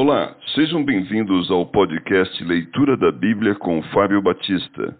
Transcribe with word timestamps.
Olá, 0.00 0.36
sejam 0.54 0.84
bem-vindos 0.84 1.50
ao 1.50 1.66
podcast 1.66 2.44
Leitura 2.44 2.96
da 2.96 3.10
Bíblia 3.10 3.56
com 3.56 3.82
Fábio 3.92 4.22
Batista. 4.22 4.96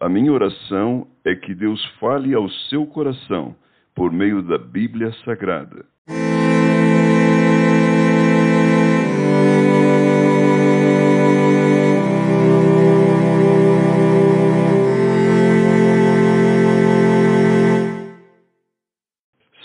A 0.00 0.08
minha 0.08 0.32
oração 0.32 1.06
é 1.22 1.34
que 1.34 1.54
Deus 1.54 1.84
fale 2.00 2.32
ao 2.32 2.48
seu 2.70 2.86
coração 2.86 3.54
por 3.94 4.10
meio 4.10 4.40
da 4.40 4.56
Bíblia 4.56 5.12
Sagrada. 5.22 5.84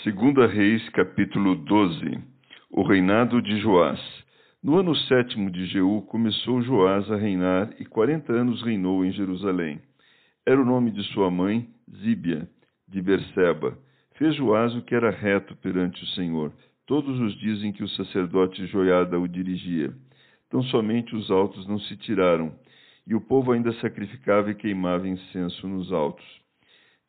Segunda 0.02 0.46
Reis, 0.46 0.86
capítulo 0.90 1.54
12. 1.54 2.18
O 2.70 2.82
reinado 2.82 3.40
de 3.40 3.58
Joás. 3.60 4.24
No 4.64 4.78
ano 4.78 4.96
sétimo 4.96 5.50
de 5.50 5.66
Jeú 5.66 6.00
começou 6.08 6.62
Joás 6.62 7.10
a 7.10 7.16
reinar 7.16 7.74
e 7.78 7.84
quarenta 7.84 8.32
anos 8.32 8.62
reinou 8.62 9.04
em 9.04 9.12
Jerusalém. 9.12 9.78
Era 10.46 10.58
o 10.58 10.64
nome 10.64 10.90
de 10.90 11.02
sua 11.12 11.30
mãe, 11.30 11.68
Zíbia, 11.98 12.48
de 12.88 13.02
Berseba. 13.02 13.76
Fez 14.14 14.34
Joás 14.36 14.74
o 14.74 14.80
que 14.80 14.94
era 14.94 15.10
reto 15.10 15.54
perante 15.56 16.02
o 16.02 16.06
Senhor, 16.14 16.50
todos 16.86 17.20
os 17.20 17.38
dias 17.40 17.62
em 17.62 17.72
que 17.72 17.84
o 17.84 17.88
sacerdote 17.90 18.66
Joiada 18.68 19.20
o 19.20 19.28
dirigia. 19.28 19.92
Tão 20.48 20.62
somente 20.62 21.14
os 21.14 21.30
altos 21.30 21.68
não 21.68 21.78
se 21.78 21.94
tiraram, 21.98 22.50
e 23.06 23.14
o 23.14 23.20
povo 23.20 23.52
ainda 23.52 23.70
sacrificava 23.82 24.50
e 24.50 24.54
queimava 24.54 25.06
incenso 25.06 25.68
nos 25.68 25.92
altos. 25.92 26.24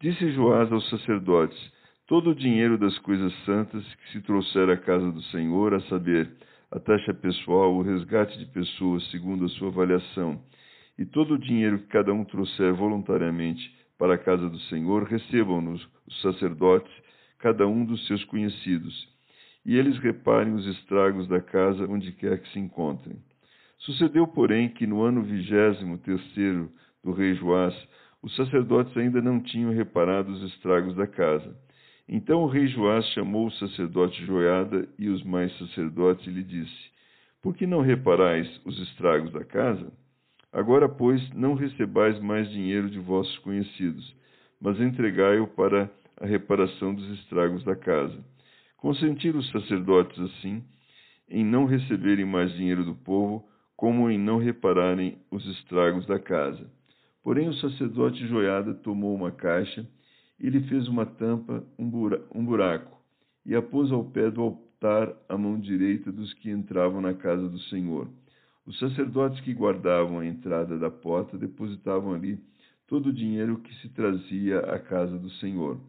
Disse 0.01 0.29
Joás 0.31 0.69
aos 0.73 0.89
sacerdotes: 0.89 1.71
Todo 2.05 2.31
o 2.31 2.35
dinheiro 2.35 2.77
das 2.77 2.99
coisas 2.99 3.33
santas 3.45 3.81
que 3.95 4.11
se 4.11 4.21
trouxer 4.23 4.69
à 4.69 4.75
casa 4.75 5.09
do 5.09 5.21
Senhor, 5.23 5.73
a 5.73 5.79
saber, 5.83 6.29
a 6.75 6.79
taxa 6.81 7.13
pessoal, 7.13 7.73
o 7.73 7.81
resgate 7.81 8.37
de 8.37 8.47
pessoas 8.47 9.09
segundo 9.09 9.45
a 9.45 9.49
sua 9.49 9.69
avaliação, 9.69 10.43
e 10.99 11.05
todo 11.05 11.35
o 11.35 11.39
dinheiro 11.39 11.79
que 11.79 11.87
cada 11.87 12.13
um 12.13 12.25
trouxer 12.25 12.73
voluntariamente 12.73 13.73
para 13.97 14.15
a 14.15 14.17
casa 14.17 14.49
do 14.49 14.59
Senhor, 14.63 15.03
recebam-nos 15.03 15.81
os 16.05 16.21
sacerdotes, 16.21 16.91
cada 17.39 17.65
um 17.65 17.85
dos 17.85 18.05
seus 18.07 18.25
conhecidos, 18.25 19.07
e 19.65 19.77
eles 19.77 19.97
reparem 19.99 20.53
os 20.53 20.67
estragos 20.67 21.29
da 21.29 21.39
casa 21.39 21.87
onde 21.89 22.11
quer 22.11 22.41
que 22.41 22.51
se 22.51 22.59
encontrem. 22.59 23.23
Sucedeu, 23.77 24.27
porém, 24.27 24.67
que 24.67 24.85
no 24.85 25.01
ano 25.01 25.23
vigésimo 25.23 25.97
terceiro 25.99 26.69
do 27.01 27.13
rei 27.13 27.35
Joás, 27.35 27.73
os 28.21 28.35
sacerdotes 28.35 28.95
ainda 28.97 29.21
não 29.21 29.39
tinham 29.39 29.71
reparado 29.71 30.29
os 30.29 30.43
estragos 30.51 30.93
da 30.93 31.07
casa. 31.07 31.55
Então 32.07 32.43
o 32.43 32.47
rei 32.47 32.67
Joás 32.67 33.05
chamou 33.13 33.47
o 33.47 33.51
sacerdote 33.53 34.23
Joiada 34.25 34.87
e 34.97 35.09
os 35.09 35.23
mais 35.23 35.51
sacerdotes 35.57 36.25
e 36.27 36.29
lhe 36.29 36.43
disse: 36.43 36.91
Por 37.41 37.55
que 37.55 37.65
não 37.65 37.81
reparais 37.81 38.47
os 38.63 38.79
estragos 38.79 39.31
da 39.31 39.43
casa? 39.43 39.91
Agora, 40.53 40.87
pois, 40.87 41.27
não 41.31 41.55
recebais 41.55 42.19
mais 42.19 42.49
dinheiro 42.49 42.89
de 42.89 42.99
vossos 42.99 43.37
conhecidos, 43.39 44.15
mas 44.61 44.79
entregai-o 44.79 45.47
para 45.47 45.91
a 46.21 46.25
reparação 46.25 46.93
dos 46.93 47.09
estragos 47.19 47.63
da 47.63 47.75
casa. 47.75 48.23
Consentiram 48.77 49.39
os 49.39 49.49
sacerdotes 49.51 50.17
assim, 50.19 50.63
em 51.27 51.43
não 51.43 51.65
receberem 51.65 52.23
mais 52.23 52.53
dinheiro 52.53 52.85
do 52.85 52.95
povo, 52.95 53.45
como 53.75 54.09
em 54.09 54.17
não 54.17 54.37
repararem 54.37 55.17
os 55.31 55.45
estragos 55.45 56.05
da 56.05 56.19
casa. 56.19 56.69
Porém, 57.23 57.49
o 57.49 57.53
sacerdote 57.55 58.25
Joiada 58.27 58.75
tomou 58.75 59.13
uma 59.13 59.31
caixa 59.31 59.85
e 60.39 60.49
lhe 60.49 60.61
fez 60.67 60.87
uma 60.87 61.05
tampa, 61.05 61.63
um 61.77 61.89
buraco, 62.43 63.01
e 63.45 63.55
a 63.55 63.61
pôs 63.61 63.91
ao 63.91 64.03
pé 64.03 64.29
do 64.29 64.41
altar 64.41 65.15
à 65.29 65.37
mão 65.37 65.59
direita 65.59 66.11
dos 66.11 66.33
que 66.35 66.49
entravam 66.49 67.01
na 67.01 67.13
casa 67.13 67.47
do 67.47 67.59
Senhor. 67.59 68.09
Os 68.65 68.77
sacerdotes 68.79 69.39
que 69.41 69.53
guardavam 69.53 70.19
a 70.19 70.25
entrada 70.25 70.77
da 70.77 70.89
porta 70.89 71.37
depositavam 71.37 72.13
ali 72.13 72.39
todo 72.87 73.09
o 73.09 73.13
dinheiro 73.13 73.59
que 73.59 73.73
se 73.75 73.89
trazia 73.89 74.59
à 74.59 74.79
casa 74.79 75.17
do 75.17 75.29
Senhor. 75.31 75.79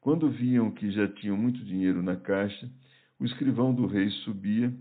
Quando 0.00 0.30
viam 0.30 0.70
que 0.70 0.90
já 0.90 1.06
tinham 1.06 1.36
muito 1.36 1.64
dinheiro 1.64 2.02
na 2.02 2.16
caixa, 2.16 2.70
o 3.18 3.24
escrivão 3.24 3.74
do 3.74 3.86
rei 3.86 4.10
subia 4.24 4.72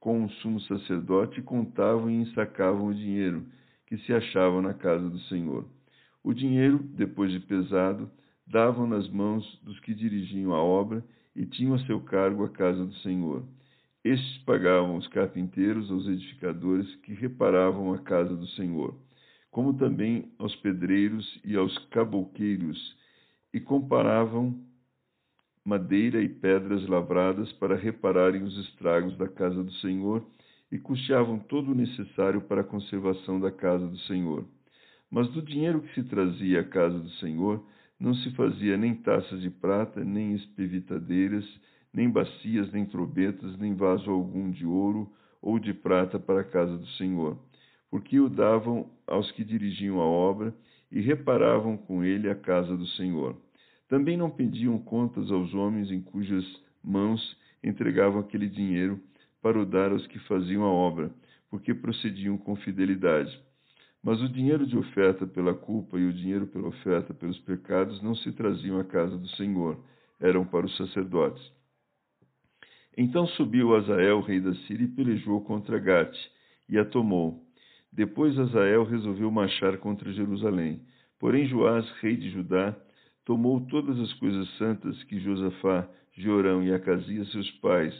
com 0.00 0.24
o 0.24 0.30
sumo 0.30 0.60
sacerdote 0.62 1.40
e 1.40 1.42
contavam 1.42 2.10
e 2.10 2.14
ensacavam 2.14 2.86
o 2.86 2.94
dinheiro 2.94 3.46
que 3.86 3.98
se 3.98 4.12
achava 4.12 4.60
na 4.62 4.74
casa 4.74 5.08
do 5.08 5.18
Senhor. 5.20 5.66
O 6.22 6.32
dinheiro, 6.32 6.78
depois 6.78 7.30
de 7.30 7.40
pesado, 7.40 8.10
davam 8.46 8.86
nas 8.86 9.08
mãos 9.08 9.44
dos 9.62 9.78
que 9.80 9.94
dirigiam 9.94 10.52
a 10.52 10.62
obra 10.62 11.04
e 11.34 11.46
tinham 11.46 11.74
a 11.74 11.86
seu 11.86 12.00
cargo 12.00 12.44
a 12.44 12.48
casa 12.48 12.84
do 12.84 12.94
Senhor. 12.96 13.44
Estes 14.04 14.38
pagavam 14.44 14.96
os 14.96 15.08
carpinteiros, 15.08 15.90
aos 15.90 16.06
edificadores 16.06 16.94
que 16.96 17.14
reparavam 17.14 17.94
a 17.94 17.98
casa 17.98 18.36
do 18.36 18.46
Senhor, 18.48 18.94
como 19.50 19.72
também 19.74 20.30
aos 20.38 20.54
pedreiros 20.56 21.40
e 21.42 21.56
aos 21.56 21.76
cabouqueiros, 21.86 22.96
e 23.52 23.60
comparavam 23.60 24.54
madeira 25.64 26.20
e 26.22 26.28
pedras 26.28 26.86
lavradas 26.86 27.50
para 27.54 27.76
repararem 27.76 28.42
os 28.42 28.56
estragos 28.58 29.16
da 29.16 29.26
casa 29.26 29.62
do 29.62 29.72
Senhor 29.74 30.22
e 30.70 30.78
custeavam 30.78 31.38
todo 31.38 31.72
o 31.72 31.74
necessário 31.74 32.42
para 32.42 32.60
a 32.60 32.64
conservação 32.64 33.40
da 33.40 33.50
casa 33.50 33.86
do 33.86 33.98
Senhor. 34.00 34.44
Mas 35.10 35.28
do 35.28 35.40
dinheiro 35.40 35.80
que 35.80 35.94
se 35.94 36.02
trazia 36.02 36.60
à 36.60 36.64
casa 36.64 36.98
do 36.98 37.10
Senhor, 37.12 37.64
não 37.98 38.14
se 38.14 38.30
fazia 38.32 38.76
nem 38.76 38.94
taças 38.94 39.40
de 39.40 39.50
prata, 39.50 40.04
nem 40.04 40.34
espevitadeiras, 40.34 41.44
nem 41.92 42.10
bacias, 42.10 42.72
nem 42.72 42.84
trombetas, 42.84 43.56
nem 43.58 43.74
vaso 43.74 44.10
algum 44.10 44.50
de 44.50 44.66
ouro 44.66 45.12
ou 45.40 45.58
de 45.58 45.72
prata 45.72 46.18
para 46.18 46.40
a 46.40 46.44
casa 46.44 46.76
do 46.76 46.86
Senhor, 46.96 47.38
porque 47.90 48.18
o 48.18 48.28
davam 48.28 48.90
aos 49.06 49.30
que 49.32 49.44
dirigiam 49.44 50.00
a 50.00 50.04
obra 50.04 50.54
e 50.90 51.00
reparavam 51.00 51.76
com 51.76 52.02
ele 52.02 52.28
a 52.28 52.34
casa 52.34 52.76
do 52.76 52.86
Senhor. 52.88 53.36
Também 53.88 54.16
não 54.16 54.30
pediam 54.30 54.78
contas 54.78 55.30
aos 55.30 55.52
homens 55.54 55.90
em 55.90 56.00
cujas 56.00 56.44
mãos 56.82 57.36
entregavam 57.62 58.20
aquele 58.20 58.48
dinheiro 58.48 59.00
para 59.40 59.60
o 59.60 59.66
dar 59.66 59.92
aos 59.92 60.06
que 60.06 60.18
faziam 60.20 60.62
a 60.62 60.68
obra, 60.68 61.10
porque 61.50 61.74
procediam 61.74 62.36
com 62.38 62.56
fidelidade. 62.56 63.38
Mas 64.04 64.20
o 64.20 64.28
dinheiro 64.28 64.66
de 64.66 64.76
oferta 64.76 65.26
pela 65.26 65.54
culpa 65.54 65.98
e 65.98 66.04
o 66.04 66.12
dinheiro 66.12 66.46
pela 66.46 66.68
oferta 66.68 67.14
pelos 67.14 67.38
pecados 67.40 68.02
não 68.02 68.14
se 68.14 68.30
traziam 68.32 68.78
à 68.78 68.84
casa 68.84 69.16
do 69.16 69.28
Senhor, 69.30 69.82
eram 70.20 70.44
para 70.44 70.66
os 70.66 70.76
sacerdotes. 70.76 71.42
Então 72.98 73.26
subiu 73.28 73.74
Azael, 73.74 74.20
rei 74.20 74.40
da 74.40 74.54
Síria, 74.66 74.84
e 74.84 74.88
pelejou 74.88 75.40
contra 75.40 75.78
Gate, 75.78 76.18
e 76.68 76.78
a 76.78 76.84
tomou. 76.84 77.42
Depois 77.90 78.38
Azael 78.38 78.84
resolveu 78.84 79.30
marchar 79.30 79.78
contra 79.78 80.12
Jerusalém. 80.12 80.82
Porém 81.18 81.46
Joás, 81.46 81.90
rei 82.02 82.14
de 82.14 82.28
Judá, 82.28 82.76
tomou 83.24 83.62
todas 83.68 83.98
as 83.98 84.12
coisas 84.14 84.46
santas 84.58 85.02
que 85.04 85.18
Josafá, 85.18 85.88
Jorão 86.12 86.62
e 86.62 86.74
Acasias, 86.74 87.30
seus 87.32 87.50
pais, 87.52 87.94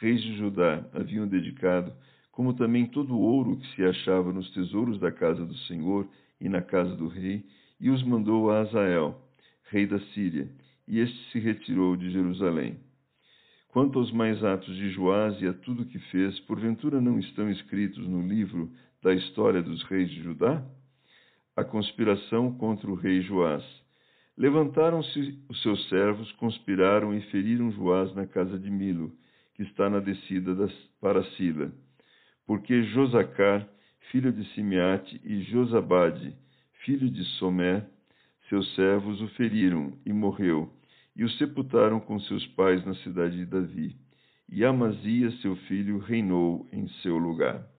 reis 0.00 0.22
de 0.22 0.34
Judá, 0.38 0.82
haviam 0.94 1.28
dedicado, 1.28 1.92
como 2.32 2.54
também 2.54 2.86
todo 2.86 3.14
o 3.14 3.20
ouro 3.20 3.58
que 3.58 3.66
se 3.76 3.84
achava 3.84 4.32
nos 4.32 4.50
tesouros 4.52 4.98
da 4.98 5.12
casa 5.12 5.44
do 5.44 5.54
Senhor 5.58 6.08
e 6.40 6.48
na 6.48 6.62
casa 6.62 6.96
do 6.96 7.06
rei, 7.06 7.44
e 7.78 7.90
os 7.90 8.02
mandou 8.02 8.50
a 8.50 8.60
Azael, 8.60 9.20
rei 9.64 9.86
da 9.86 10.00
Síria, 10.12 10.50
e 10.88 10.98
este 10.98 11.30
se 11.30 11.38
retirou 11.38 11.94
de 11.94 12.10
Jerusalém. 12.10 12.80
Quanto 13.68 13.98
aos 13.98 14.10
mais 14.12 14.42
atos 14.42 14.74
de 14.74 14.90
Joás 14.90 15.40
e 15.40 15.46
a 15.46 15.52
tudo 15.52 15.84
que 15.84 15.98
fez, 15.98 16.38
porventura 16.40 17.00
não 17.00 17.18
estão 17.18 17.50
escritos 17.50 18.06
no 18.08 18.26
livro 18.26 18.70
da 19.02 19.14
história 19.14 19.62
dos 19.62 19.82
reis 19.84 20.10
de 20.10 20.22
Judá? 20.22 20.64
A 21.54 21.64
conspiração 21.64 22.52
contra 22.54 22.90
o 22.90 22.94
rei 22.94 23.20
Joás. 23.22 23.64
Levantaram-se 24.38 25.38
os 25.48 25.60
seus 25.62 25.86
servos, 25.90 26.30
conspiraram 26.32 27.14
e 27.14 27.20
feriram 27.30 27.70
Joás 27.72 28.14
na 28.14 28.26
casa 28.26 28.58
de 28.58 28.70
Milo, 28.70 29.12
que 29.54 29.62
está 29.62 29.90
na 29.90 30.00
descida 30.00 30.54
das, 30.54 30.72
para 31.00 31.22
Sila 31.36 31.72
porque 32.52 32.82
Josacar, 32.82 33.66
filho 34.10 34.30
de 34.30 34.44
Simeate, 34.52 35.18
e 35.24 35.40
Josabade, 35.44 36.36
filho 36.84 37.10
de 37.10 37.24
Somé, 37.38 37.82
seus 38.46 38.74
servos 38.74 39.22
o 39.22 39.28
feriram 39.28 39.96
e 40.04 40.12
morreu, 40.12 40.70
e 41.16 41.24
o 41.24 41.30
sepultaram 41.30 41.98
com 41.98 42.20
seus 42.20 42.46
pais 42.48 42.84
na 42.84 42.94
cidade 42.96 43.38
de 43.38 43.46
Davi. 43.46 43.96
E 44.50 44.66
Amazias, 44.66 45.40
seu 45.40 45.56
filho, 45.56 45.96
reinou 45.96 46.68
em 46.70 46.86
seu 47.00 47.16
lugar. 47.16 47.66